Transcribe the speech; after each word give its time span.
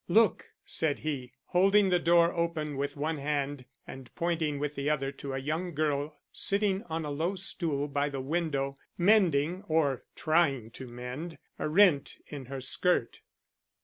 "Look!" 0.07 0.49
said 0.65 0.97
he, 1.01 1.31
holding 1.45 1.89
the 1.89 1.99
door 1.99 2.33
open 2.33 2.75
with 2.75 2.95
one 2.97 3.19
hand 3.19 3.65
and 3.85 4.09
pointing 4.15 4.57
with 4.57 4.73
the 4.73 4.89
other 4.89 5.11
to 5.11 5.33
a 5.33 5.37
young 5.37 5.75
girl 5.75 6.17
sitting 6.33 6.81
on 6.89 7.05
a 7.05 7.11
low 7.11 7.35
stool 7.35 7.87
by 7.87 8.09
the 8.09 8.19
window, 8.19 8.79
mending, 8.97 9.61
or 9.67 10.05
trying 10.15 10.71
to 10.71 10.87
mend, 10.87 11.37
a 11.59 11.69
rent 11.69 12.17
in 12.25 12.45
her 12.45 12.61
skirt. 12.61 13.19